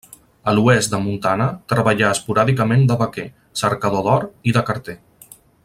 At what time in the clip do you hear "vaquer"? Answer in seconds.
3.03-3.27